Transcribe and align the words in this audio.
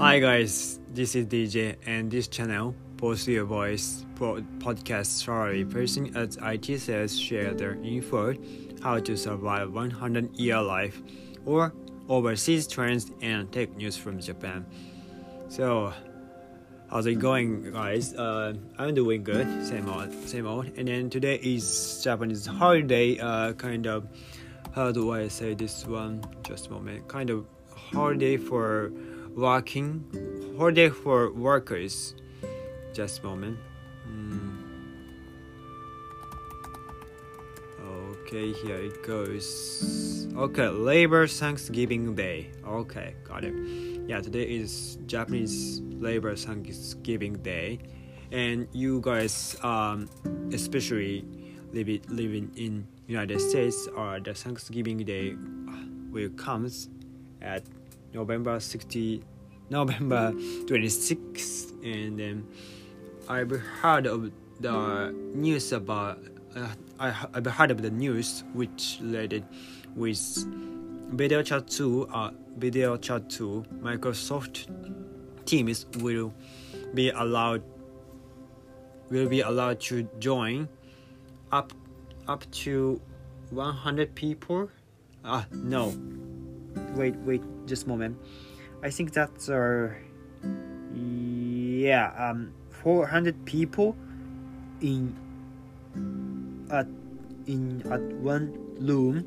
Hi 0.00 0.20
guys, 0.20 0.78
this 0.94 1.16
is 1.16 1.26
DJ 1.26 1.74
and 1.84 2.08
this 2.08 2.28
channel 2.28 2.72
posts 2.98 3.26
your 3.26 3.44
voice 3.44 4.06
podcast 4.14 5.06
story 5.06 5.64
person 5.64 6.16
at 6.16 6.36
IT 6.40 6.78
sales 6.78 7.18
share 7.18 7.52
their 7.52 7.74
info 7.82 8.32
how 8.80 9.00
to 9.00 9.16
survive 9.16 9.72
100 9.72 10.36
year 10.36 10.62
life 10.62 11.02
or 11.44 11.74
overseas 12.08 12.68
trends 12.68 13.10
and 13.22 13.50
tech 13.50 13.74
news 13.74 13.96
from 13.96 14.20
Japan. 14.20 14.64
So 15.48 15.92
how's 16.88 17.06
it 17.06 17.16
going 17.18 17.72
guys? 17.72 18.14
Uh, 18.14 18.54
I'm 18.78 18.94
doing 18.94 19.24
good, 19.24 19.66
same 19.66 19.88
old, 19.88 20.14
same 20.28 20.46
old. 20.46 20.66
And 20.78 20.86
then 20.86 21.10
today 21.10 21.40
is 21.42 22.00
Japanese 22.04 22.46
holiday, 22.46 23.18
uh, 23.18 23.52
kind 23.54 23.88
of 23.88 24.06
how 24.76 24.92
do 24.92 25.12
I 25.12 25.26
say 25.26 25.54
this 25.54 25.84
one? 25.84 26.22
Just 26.44 26.68
a 26.68 26.70
moment. 26.70 27.08
Kind 27.08 27.30
of 27.30 27.46
holiday 27.92 28.36
for 28.36 28.92
working, 29.38 30.04
holiday 30.58 30.88
for 30.88 31.32
workers. 31.32 32.14
Just 32.92 33.20
a 33.20 33.26
moment. 33.26 33.56
Mm. 34.10 34.58
Okay, 37.86 38.52
here 38.52 38.76
it 38.76 39.06
goes. 39.06 40.26
Okay, 40.36 40.68
Labor 40.68 41.26
Thanksgiving 41.26 42.14
Day. 42.14 42.50
Okay, 42.66 43.14
got 43.24 43.44
it. 43.44 43.54
Yeah, 44.08 44.20
today 44.20 44.42
is 44.42 44.98
Japanese 45.06 45.80
Labor 45.86 46.34
Thanksgiving 46.34 47.34
Day, 47.34 47.78
and 48.32 48.66
you 48.72 49.00
guys, 49.00 49.56
um, 49.62 50.08
especially 50.52 51.24
living 51.72 52.02
living 52.08 52.50
in 52.56 52.86
United 53.06 53.40
States, 53.40 53.86
or 53.94 54.18
the 54.18 54.34
Thanksgiving 54.34 54.98
Day 54.98 55.36
will 56.10 56.30
comes 56.30 56.88
at 57.40 57.62
November 58.12 58.60
60, 58.60 59.22
November 59.70 60.32
26th, 60.32 61.72
and 61.84 62.18
then 62.18 62.46
I've 63.28 63.50
heard 63.50 64.06
of 64.06 64.30
the 64.60 65.14
news 65.34 65.72
about. 65.72 66.18
Uh, 66.56 66.68
I, 66.98 67.14
I've 67.34 67.46
heard 67.46 67.70
of 67.70 67.82
the 67.82 67.90
news 67.90 68.42
which 68.54 68.98
related 69.00 69.44
with 69.94 70.18
video 71.10 71.42
chat 71.42 71.68
2, 71.68 72.08
uh, 72.12 72.30
video 72.56 72.96
chat 72.96 73.28
2, 73.30 73.64
Microsoft 73.80 74.66
Teams 75.44 75.86
will 76.00 76.32
be 76.94 77.10
allowed 77.10 77.62
will 79.10 79.28
be 79.28 79.40
allowed 79.40 79.80
to 79.80 80.02
join 80.18 80.68
up 81.52 81.72
up 82.26 82.50
to 82.50 83.00
100 83.50 84.14
people 84.14 84.68
ah 85.24 85.46
no 85.52 85.94
wait 86.94 87.16
wait 87.24 87.42
just 87.66 87.86
a 87.86 87.88
moment. 87.88 88.16
I 88.82 88.90
think 88.90 89.12
that's 89.12 89.48
our 89.48 89.98
yeah 90.94 92.12
um 92.16 92.52
400 92.70 93.44
people 93.44 93.96
in 94.80 95.14
at 96.70 96.86
in 97.46 97.82
at 97.90 98.00
one 98.22 98.54
room 98.80 99.24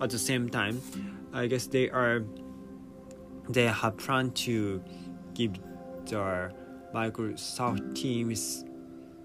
at 0.00 0.10
the 0.10 0.18
same 0.18 0.48
time. 0.48 0.80
I 1.32 1.46
guess 1.46 1.66
they 1.66 1.90
are 1.90 2.24
they 3.48 3.66
have 3.66 3.96
planned 3.96 4.34
to 4.36 4.82
give 5.34 5.52
their 6.06 6.52
microsoft 6.94 7.94
teams 7.94 8.64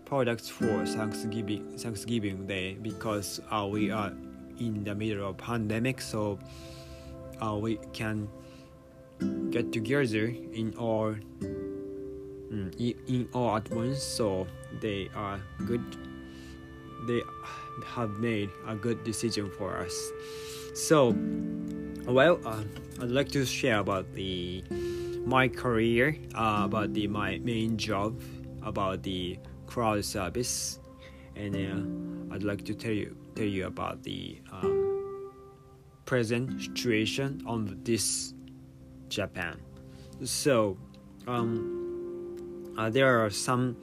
products 0.05 0.49
for 0.49 0.85
Thanksgiving 0.85 1.77
Thanksgiving 1.77 2.45
Day 2.45 2.77
because 2.81 3.39
uh, 3.51 3.67
we 3.69 3.91
are 3.91 4.11
in 4.59 4.83
the 4.83 4.93
middle 4.95 5.29
of 5.29 5.37
pandemic, 5.37 6.01
so 6.01 6.39
uh, 7.41 7.55
we 7.55 7.79
can 7.93 8.27
get 9.49 9.71
together 9.71 10.25
in 10.53 10.73
all 10.77 11.15
mm, 11.39 12.95
in 13.07 13.29
all 13.33 13.57
at 13.57 13.69
once. 13.71 14.01
So 14.01 14.47
they 14.81 15.09
are 15.15 15.39
good. 15.65 15.83
They 17.07 17.21
have 17.85 18.11
made 18.19 18.49
a 18.67 18.75
good 18.75 19.03
decision 19.03 19.49
for 19.57 19.77
us. 19.77 20.11
So, 20.73 21.15
well, 22.07 22.39
uh, 22.45 22.63
I'd 23.01 23.11
like 23.11 23.29
to 23.29 23.45
share 23.45 23.79
about 23.79 24.11
the 24.13 24.63
my 25.25 25.47
career, 25.47 26.17
uh, 26.35 26.63
about 26.65 26.93
the 26.93 27.07
my 27.07 27.39
main 27.39 27.77
job, 27.77 28.19
about 28.63 29.03
the 29.03 29.37
cloud 29.67 30.03
service, 30.05 30.79
and 31.35 31.55
uh, 31.55 32.35
I'd 32.35 32.43
like 32.43 32.65
to 32.65 32.73
tell 32.73 32.91
you 32.91 33.15
tell 33.35 33.45
you 33.45 33.67
about 33.67 34.03
the 34.03 34.37
um, 34.51 34.92
present 36.05 36.61
situation 36.61 37.41
on 37.45 37.79
this 37.83 38.33
Japan. 39.09 39.59
So, 40.23 40.77
um, 41.27 42.73
uh, 42.77 42.89
there 42.89 43.23
are 43.23 43.29
some. 43.29 43.77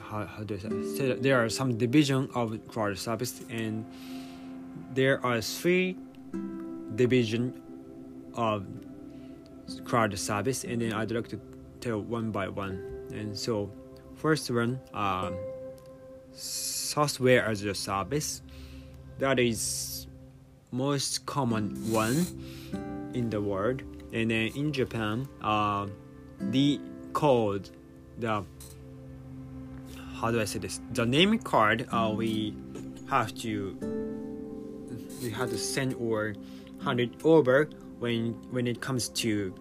How, 0.00 0.26
how 0.26 0.42
do 0.44 0.54
I 0.54 0.58
say? 0.96 1.12
There 1.14 1.42
are 1.42 1.48
some 1.48 1.78
division 1.78 2.28
of 2.34 2.58
cloud 2.68 2.98
service, 2.98 3.42
and 3.48 3.84
there 4.92 5.24
are 5.24 5.40
three 5.40 5.96
division 6.94 7.60
of 8.34 8.66
cloud 9.84 10.18
service, 10.18 10.64
and 10.64 10.82
then 10.82 10.92
I'd 10.92 11.10
like 11.10 11.28
to 11.28 11.40
tell 11.80 12.00
one 12.00 12.30
by 12.30 12.48
one. 12.48 13.08
And 13.12 13.36
so, 13.36 13.70
First 14.22 14.48
one, 14.52 14.78
um, 14.94 15.34
software 16.32 17.44
as 17.44 17.64
a 17.64 17.74
service. 17.74 18.40
That 19.18 19.40
is 19.40 20.01
most 20.72 21.26
common 21.26 21.92
one 21.92 22.26
in 23.14 23.30
the 23.30 23.40
world. 23.40 23.82
And 24.12 24.30
then 24.30 24.48
in 24.56 24.72
Japan, 24.72 25.28
uh, 25.42 25.86
the 26.40 26.80
code, 27.12 27.70
the 28.18 28.44
how 30.14 30.30
do 30.30 30.40
I 30.40 30.44
say 30.44 30.58
this? 30.58 30.80
The 30.92 31.04
name 31.04 31.38
card, 31.38 31.86
uh, 31.92 32.12
we 32.14 32.54
have 33.08 33.34
to 33.36 33.76
we 35.22 35.30
have 35.30 35.50
to 35.50 35.58
send 35.58 35.94
or 35.94 36.34
hand 36.84 37.00
it 37.00 37.10
over 37.24 37.68
when 37.98 38.32
when 38.50 38.66
it 38.66 38.80
comes 38.80 39.08
to 39.08 39.54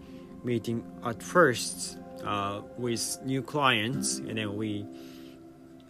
meeting 0.43 0.83
at 1.05 1.21
first 1.21 1.97
uh, 2.25 2.61
with 2.77 3.19
new 3.25 3.41
clients, 3.41 4.17
and 4.17 4.37
then 4.37 4.55
we 4.55 4.85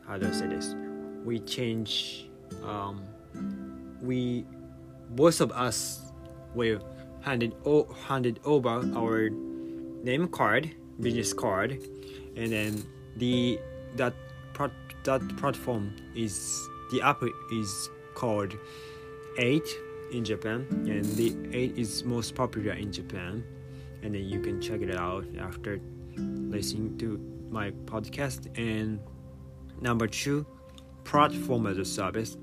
how 0.08 0.18
do 0.18 0.28
I 0.28 0.32
say 0.32 0.48
this? 0.48 0.76
We 1.24 1.40
change. 1.40 2.28
Um, 2.64 3.04
we 4.02 4.46
both 5.16 5.42
of 5.42 5.52
us 5.52 6.12
will 6.56 6.80
handed 7.22 7.56
o- 7.66 7.88
handed 8.08 8.40
over 8.44 8.82
our 8.96 9.30
name 9.30 10.28
card, 10.28 10.72
business 11.00 11.34
card, 11.34 11.80
and 12.36 12.52
then 12.52 12.84
the 13.18 13.60
that 13.96 14.14
that 15.04 15.38
platform 15.38 15.96
is 16.16 16.68
the 16.92 17.02
app 17.02 17.24
is 17.52 17.90
called 18.14 18.56
Eight 19.38 19.68
in 20.12 20.24
Japan, 20.24 20.68
and 20.70 21.06
the 21.16 21.36
Eight 21.54 21.78
is 21.78 22.04
most 22.04 22.36
popular 22.36 22.74
in 22.74 22.92
Japan, 22.92 23.44
and 24.04 24.14
then 24.14 24.24
you 24.24 24.40
can 24.40 24.62
check 24.62 24.82
it 24.82 24.96
out 24.96 25.26
after 25.40 25.80
listening 26.18 26.98
to 26.98 27.20
my 27.50 27.72
podcast. 27.86 28.48
And 28.58 29.00
number 29.80 30.08
two, 30.08 30.46
platform 31.04 31.68
as 31.68 31.78
a 31.78 31.86
service. 31.86 32.38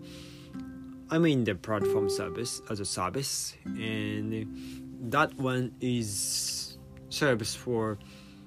I'm 1.10 1.24
in 1.24 1.44
the 1.44 1.54
platform 1.54 2.10
service 2.10 2.60
as 2.69 2.80
a 2.80 2.84
service, 2.84 3.56
and 3.64 5.10
that 5.10 5.32
one 5.34 5.72
is 5.80 6.76
service 7.08 7.54
for 7.54 7.98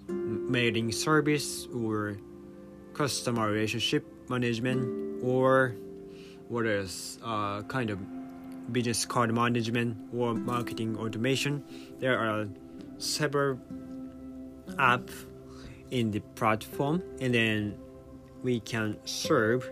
mailing 0.07 0.91
service 0.91 1.66
or 1.73 2.17
customer 2.94 3.49
relationship 3.49 4.05
management 4.29 5.23
or 5.23 5.75
what 6.49 6.67
else? 6.67 7.17
Uh, 7.23 7.63
kind 7.63 7.89
of 7.89 7.99
business 8.72 9.05
card 9.05 9.33
management 9.33 9.97
or 10.13 10.35
marketing 10.35 10.97
automation. 10.97 11.63
There 11.99 12.19
are 12.19 12.47
several 12.99 13.59
app 14.78 15.09
in 15.90 16.11
the 16.11 16.19
platform 16.35 17.02
and 17.19 17.34
then 17.34 17.75
we 18.43 18.59
can 18.59 18.97
serve 19.05 19.72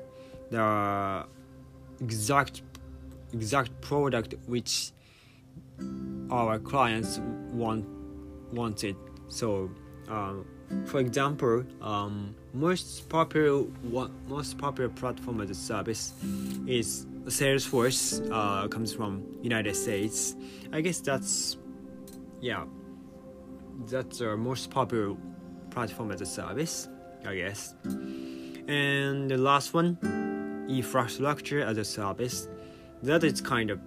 the 0.49 1.25
exact 2.01 2.61
exact 3.33 3.79
product 3.81 4.35
which 4.47 4.91
our 6.31 6.59
clients 6.59 7.19
want 7.51 7.85
wanted 8.51 8.95
so 9.27 9.69
um, 10.07 10.45
for 10.85 10.99
example 10.99 11.63
um, 11.81 12.35
most 12.53 13.07
popular 13.09 13.61
one, 13.83 14.11
most 14.27 14.57
popular 14.57 14.89
platform 14.89 15.41
as 15.41 15.49
a 15.49 15.55
service 15.55 16.13
is 16.67 17.05
salesforce 17.25 18.27
uh, 18.31 18.67
comes 18.67 18.93
from 18.93 19.23
united 19.41 19.75
states 19.75 20.35
i 20.73 20.81
guess 20.81 20.99
that's 20.99 21.57
yeah 22.41 22.65
that's 23.87 24.21
our 24.21 24.35
most 24.35 24.69
popular 24.71 25.15
platform 25.69 26.11
as 26.11 26.21
a 26.21 26.25
service, 26.25 26.87
I 27.25 27.35
guess. 27.35 27.75
And 27.85 29.29
the 29.29 29.37
last 29.37 29.73
one, 29.73 29.97
infrastructure 30.69 31.61
as 31.61 31.77
a 31.77 31.85
service. 31.85 32.47
That 33.03 33.23
is 33.23 33.41
kind 33.41 33.69
of 33.69 33.79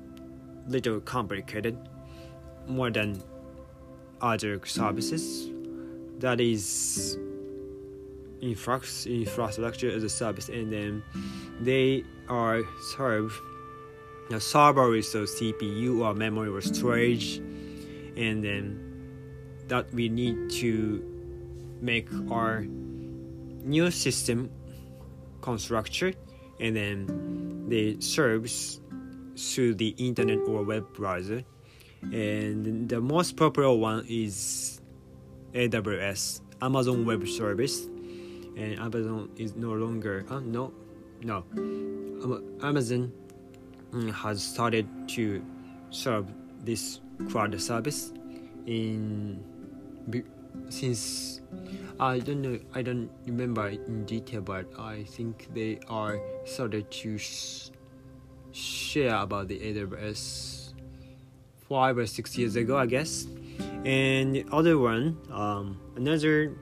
little 0.66 1.00
complicated, 1.00 1.76
more 2.66 2.90
than 2.90 3.22
other 4.20 4.60
services. 4.64 5.50
That 6.20 6.40
is 6.40 7.18
infrastructure 8.42 9.90
as 9.90 10.02
a 10.02 10.08
service 10.08 10.48
and 10.48 10.72
then 10.72 11.02
they 11.60 12.04
are 12.28 12.62
served 12.96 13.34
the 14.30 14.40
server 14.40 14.96
is 14.96 15.14
a 15.14 15.22
CPU 15.22 16.00
or 16.00 16.14
memory 16.14 16.48
or 16.48 16.60
storage 16.60 17.36
and 18.16 18.42
then 18.42 18.80
that 19.68 19.92
we 19.94 20.08
need 20.08 20.50
to 20.50 21.02
make 21.80 22.08
our 22.30 22.62
new 22.62 23.90
system 23.90 24.50
constructed 25.40 26.16
and 26.58 26.74
then 26.74 27.68
they 27.68 27.96
serves 28.00 28.80
through 29.36 29.74
the 29.74 29.94
internet 29.98 30.38
or 30.46 30.62
web 30.62 30.92
browser. 30.94 31.44
And 32.02 32.88
the 32.88 33.00
most 33.00 33.36
popular 33.36 33.74
one 33.74 34.04
is 34.08 34.80
AWS 35.52 36.40
Amazon 36.60 37.04
Web 37.04 37.26
Service. 37.28 37.86
And 38.56 38.78
Amazon 38.78 39.30
is 39.36 39.54
no 39.56 39.72
longer 39.72 40.26
uh, 40.28 40.40
no 40.40 40.72
no. 41.22 41.44
Amazon 42.62 43.12
mm, 43.92 44.12
has 44.12 44.42
started 44.42 44.86
to 45.08 45.44
serve 45.90 46.26
this 46.64 47.00
cloud 47.30 47.58
service 47.60 48.12
in 48.66 49.42
since 50.68 51.40
I 52.00 52.18
don't 52.18 52.42
know 52.42 52.58
I 52.74 52.82
don't 52.82 53.10
remember 53.26 53.68
in 53.68 54.04
detail 54.04 54.40
but 54.40 54.66
I 54.78 55.04
think 55.04 55.48
they 55.54 55.78
are 55.88 56.20
started 56.44 56.90
to 56.90 57.18
share 58.52 59.16
about 59.16 59.48
the 59.48 59.58
AWS 59.58 60.74
five 61.68 61.98
or 61.98 62.06
six 62.06 62.36
years 62.36 62.56
ago 62.56 62.76
I 62.76 62.86
guess 62.86 63.26
and 63.84 64.34
the 64.34 64.46
other 64.52 64.78
one 64.78 65.16
um, 65.30 65.80
another 65.96 66.54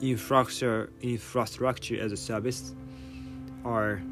infrastructure 0.00 0.90
infrastructure 1.00 2.00
as 2.00 2.12
a 2.12 2.16
service 2.16 2.74
are 3.64 4.02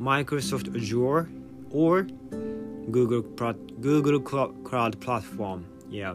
Microsoft 0.00 0.74
Azure 0.76 1.28
or 1.70 2.02
Google 2.90 3.22
Google 3.80 4.20
Cloud 4.20 5.00
Platform. 5.00 5.66
Yeah, 5.88 6.14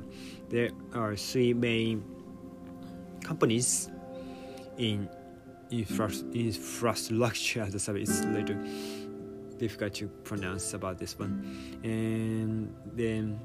there 0.50 0.70
are 0.94 1.16
three 1.16 1.54
main 1.54 2.04
companies 3.24 3.90
in 4.78 5.10
infra- 5.70 6.12
infrastructure 6.34 7.62
as 7.62 7.76
a 7.76 7.80
service. 7.80 8.24
Little 8.26 8.58
difficult 9.62 9.94
to 9.94 10.08
pronounce 10.26 10.74
about 10.74 10.98
this 10.98 11.18
one, 11.20 11.46
and 11.84 12.74
then 12.98 13.40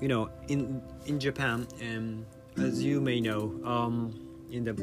you 0.00 0.06
know 0.06 0.30
in 0.46 0.80
in 1.06 1.18
Japan, 1.18 1.66
um, 1.82 2.24
as 2.56 2.82
you 2.82 3.00
may 3.00 3.20
know, 3.20 3.58
um, 3.64 4.14
in 4.50 4.62
the 4.62 4.74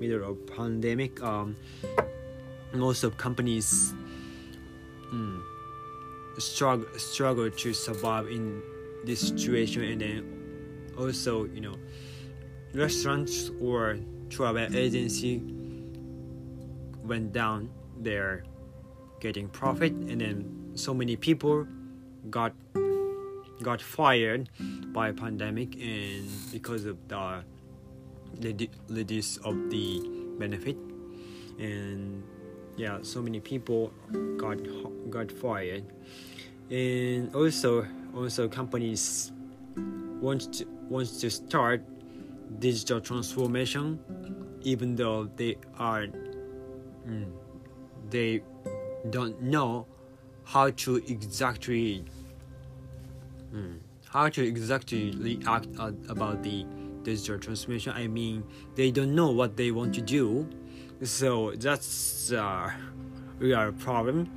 middle 0.00 0.28
of 0.28 0.44
pandemic, 0.48 1.22
um, 1.22 1.56
most 2.74 3.04
of 3.04 3.16
companies 3.16 3.94
mm, 5.14 5.40
struggle 6.38 6.88
struggle 6.98 7.48
to 7.48 7.72
survive 7.72 8.26
in 8.26 8.60
this 9.06 9.20
situation, 9.20 9.84
and 9.84 10.00
then 10.00 10.20
also 10.98 11.44
you 11.54 11.60
know 11.60 11.78
restaurants 12.74 13.52
or 13.62 13.96
travel 14.28 14.66
agency 14.74 15.40
went 17.04 17.32
down. 17.32 17.70
They're 18.02 18.42
getting 19.26 19.48
profit, 19.48 19.92
and 19.92 20.20
then 20.20 20.70
so 20.74 20.94
many 20.94 21.16
people 21.16 21.66
got 22.30 22.52
got 23.62 23.80
fired 23.80 24.48
by 24.92 25.10
pandemic 25.10 25.74
and 25.80 26.28
because 26.52 26.84
of 26.84 26.96
the 27.08 27.42
reduce 28.88 29.38
of 29.38 29.70
the 29.70 29.88
benefit. 30.38 30.76
And 31.58 32.22
yeah 32.76 32.98
so 33.02 33.22
many 33.22 33.40
people 33.40 33.90
got 34.36 34.58
got 35.10 35.32
fired. 35.32 35.84
And 36.70 37.34
also 37.34 37.86
also 38.14 38.48
companies 38.48 39.32
want 40.20 40.52
to 40.54 40.66
want 40.88 41.08
to 41.20 41.30
start 41.30 41.82
digital 42.58 43.00
transformation 43.00 43.98
even 44.62 44.96
though 44.96 45.28
they 45.36 45.56
are 45.78 46.06
mm, 47.06 47.26
they 48.10 48.42
don't 49.10 49.40
know 49.42 49.86
how 50.44 50.70
to 50.70 50.96
exactly 50.96 52.04
mm, 53.52 53.78
how 54.08 54.28
to 54.28 54.46
exactly 54.46 55.10
react 55.12 55.66
about 56.08 56.42
the 56.42 56.64
digital 57.02 57.38
transformation. 57.38 57.92
I 57.92 58.06
mean 58.06 58.44
they 58.74 58.90
don't 58.90 59.14
know 59.14 59.30
what 59.30 59.56
they 59.56 59.70
want 59.70 59.94
to 59.94 60.00
do. 60.00 60.48
So 61.02 61.52
that's 61.52 62.30
a 62.30 62.74
real 63.38 63.72
problem 63.72 64.30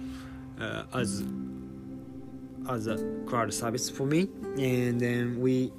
uh, 0.59 0.83
as 0.93 1.23
as 2.69 2.87
a 2.87 2.97
cloud 3.25 3.53
service 3.53 3.89
for 3.89 4.05
me. 4.05 4.29
And 4.57 4.99
then 4.99 5.39
we 5.39 5.71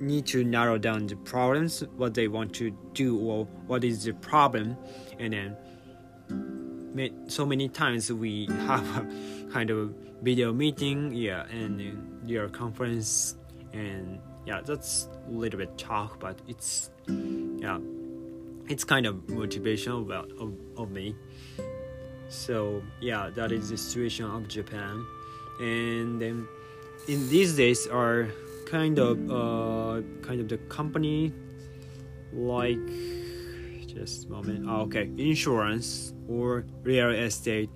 need 0.00 0.26
to 0.26 0.44
narrow 0.44 0.78
down 0.78 1.06
the 1.06 1.16
problems 1.16 1.82
what 1.96 2.14
they 2.14 2.28
want 2.28 2.52
to 2.54 2.70
do 2.94 3.18
or 3.18 3.46
what 3.66 3.84
is 3.84 4.04
the 4.04 4.12
problem. 4.12 4.76
And 5.18 5.32
then 5.32 5.56
so 7.26 7.46
many 7.46 7.68
times 7.68 8.12
we 8.12 8.46
have 8.66 8.86
a 8.96 9.06
kind 9.52 9.70
of 9.70 9.94
video 10.22 10.52
meeting 10.52 11.14
yeah 11.14 11.46
and 11.46 11.80
your 12.28 12.48
conference 12.48 13.36
and 13.72 14.18
yeah 14.46 14.60
that's 14.64 15.08
a 15.28 15.30
little 15.30 15.58
bit 15.58 15.76
tough, 15.76 16.18
but 16.18 16.38
it's 16.48 16.90
yeah 17.06 17.78
it's 18.68 18.84
kind 18.84 19.06
of 19.06 19.14
motivational 19.28 20.02
about 20.02 20.30
of, 20.38 20.52
of 20.76 20.90
me. 20.90 21.14
So 22.28 22.82
yeah 23.00 23.30
that 23.34 23.52
is 23.52 23.70
the 23.70 23.76
situation 23.76 24.24
of 24.26 24.48
japan. 24.48 25.04
And 25.60 26.20
then 26.20 26.46
in 27.08 27.28
these 27.28 27.56
days 27.56 27.86
are 27.86 28.28
kind 28.66 28.98
of 28.98 29.16
uh 29.30 30.02
kind 30.22 30.40
of 30.40 30.48
the 30.48 30.58
company 30.68 31.32
like 32.32 32.78
just 33.98 34.28
moment. 34.28 34.66
Oh, 34.68 34.82
okay. 34.82 35.10
Insurance 35.16 36.14
or 36.28 36.64
real 36.82 37.10
estate 37.10 37.70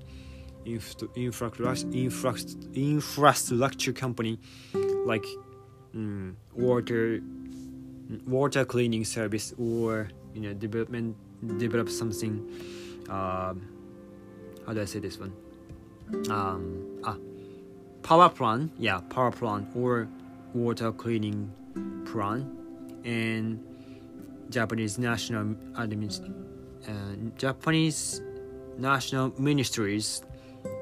infrastructure 0.64 1.88
infrastructure 2.72 3.92
company 3.92 4.38
like 5.04 5.24
mm, 5.92 6.32
water 6.54 7.20
water 8.28 8.64
cleaning 8.64 9.04
service 9.04 9.52
or 9.58 10.08
you 10.34 10.40
know 10.40 10.54
development 10.54 11.16
develop 11.58 11.88
something. 11.88 12.46
Um, 13.08 13.68
how 14.64 14.72
do 14.72 14.80
I 14.80 14.84
say 14.84 15.00
this 15.00 15.18
one? 15.18 15.32
Um, 16.30 17.00
ah 17.04 17.16
power 18.02 18.28
plant 18.28 18.72
yeah 18.78 19.00
power 19.10 19.30
plant 19.30 19.68
or 19.74 20.08
water 20.54 20.92
cleaning 20.92 21.50
plant. 22.06 22.46
And 23.04 23.58
Japanese 24.52 24.98
national 24.98 25.54
administ- 25.74 26.28
uh, 26.86 26.92
Japanese 27.38 28.20
national 28.78 29.32
ministries 29.40 30.22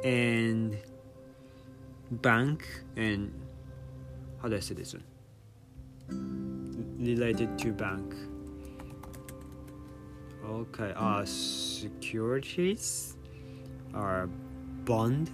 and 0.04 0.76
bank 2.10 2.66
and 2.96 3.32
how 4.42 4.48
do 4.48 4.56
I 4.56 4.60
say 4.60 4.74
this 4.74 4.94
one? 4.94 5.04
Related 6.98 7.58
to 7.58 7.72
bank. 7.72 8.14
Okay, 10.44 10.92
uh, 10.96 11.24
securities 11.24 13.16
are 13.94 14.26
bond. 14.84 15.30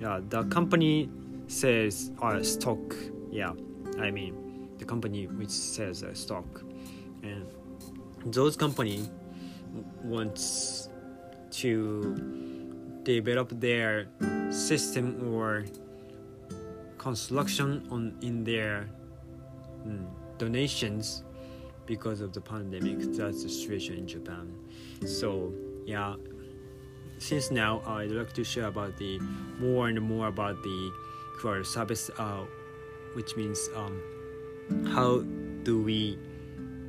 Yeah, 0.00 0.20
the 0.28 0.44
company 0.44 1.10
says 1.48 2.12
uh, 2.22 2.42
stock. 2.42 2.94
Yeah, 3.30 3.52
I 3.98 4.10
mean 4.10 4.68
the 4.78 4.84
company 4.84 5.26
which 5.26 5.50
says 5.50 6.04
uh, 6.04 6.14
stock, 6.14 6.46
and 7.28 8.34
those 8.34 8.56
company 8.56 9.08
wants 10.02 10.88
to 11.50 13.00
develop 13.04 13.48
their 13.60 14.06
system 14.50 15.34
or 15.34 15.64
construction 16.98 17.86
on 17.90 18.16
in 18.22 18.44
their 18.44 18.88
mm, 19.86 20.06
donations 20.38 21.24
because 21.86 22.20
of 22.20 22.32
the 22.32 22.40
pandemic. 22.40 22.98
That's 23.16 23.42
the 23.42 23.48
situation 23.48 23.96
in 23.96 24.06
Japan. 24.06 24.52
So 25.06 25.52
yeah, 25.86 26.16
since 27.18 27.50
now 27.50 27.82
I'd 27.86 28.10
like 28.10 28.32
to 28.34 28.44
share 28.44 28.66
about 28.66 28.96
the 28.98 29.18
more 29.58 29.88
and 29.88 30.00
more 30.00 30.28
about 30.28 30.62
the 30.62 30.92
cloud 31.40 31.66
service, 31.66 32.10
uh, 32.18 32.44
which 33.14 33.36
means 33.36 33.70
um, 33.74 34.02
how 34.92 35.20
do 35.62 35.80
we 35.80 36.18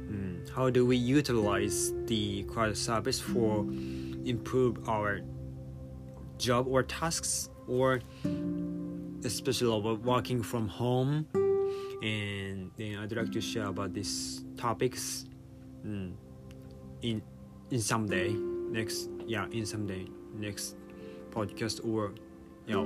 mm, 0.10 0.50
how 0.50 0.70
do 0.70 0.86
we 0.86 0.98
utilize 0.98 1.94
the 2.06 2.44
cloud 2.44 2.76
service 2.76 3.20
for 3.20 3.66
improve 4.26 4.88
our 4.88 5.22
job 6.38 6.68
or 6.68 6.84
tasks 6.84 7.50
or 7.68 8.02
especially 9.24 9.78
about 9.78 10.02
working 10.02 10.42
from 10.42 10.68
home? 10.68 11.28
And 12.02 12.72
then 12.78 12.98
I'd 12.98 13.12
like 13.12 13.32
to 13.34 13.42
share 13.42 13.66
about 13.66 13.94
these 13.94 14.46
topics 14.58 15.26
mm, 15.86 16.14
in 17.02 17.22
in 17.72 17.80
some 17.80 18.08
day 18.08 18.30
next 18.72 19.10
yeah 19.28 19.46
in 19.52 19.66
some 19.66 19.86
day 19.86 20.08
next 20.34 20.76
podcast 21.30 21.86
or 21.86 22.14
you 22.66 22.74
know 22.74 22.86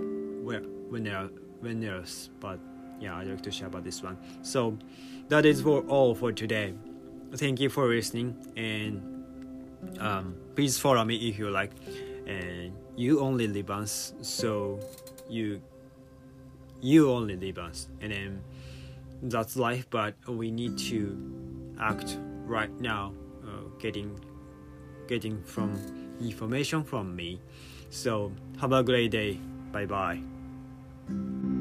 when 0.89 1.03
there 1.03 1.29
when 1.59 1.79
there's 1.79 2.29
but 2.39 2.59
yeah 2.99 3.15
I'd 3.15 3.27
like 3.27 3.41
to 3.43 3.51
share 3.51 3.67
about 3.67 3.83
this 3.83 4.03
one. 4.03 4.17
So 4.41 4.77
that 5.29 5.45
is 5.45 5.61
for 5.61 5.81
all 5.81 6.13
for 6.13 6.31
today 6.31 6.73
thank 7.35 7.59
you 7.59 7.69
for 7.69 7.87
listening 7.87 8.35
and 8.55 9.01
um, 9.99 10.35
please 10.55 10.77
follow 10.77 11.03
me 11.03 11.15
if 11.29 11.37
you 11.37 11.49
like. 11.49 11.71
And 12.25 12.73
you 12.95 13.19
only 13.19 13.47
live 13.47 13.69
once 13.69 14.13
so 14.21 14.79
you 15.29 15.61
you 16.81 17.11
only 17.11 17.35
live 17.35 17.57
once. 17.57 17.89
And 18.01 18.11
then 18.11 18.43
that's 19.23 19.55
life 19.55 19.87
but 19.89 20.15
we 20.27 20.51
need 20.51 20.77
to 20.77 21.17
act 21.79 22.17
right 22.45 22.71
now 22.79 23.13
uh, 23.43 23.67
getting 23.79 24.19
getting 25.07 25.41
from 25.43 25.75
information 26.21 26.83
from 26.83 27.15
me. 27.15 27.41
So 27.89 28.31
have 28.59 28.71
a 28.71 28.83
great 28.83 29.11
day. 29.11 29.39
Bye 29.71 29.85
bye 29.85 31.52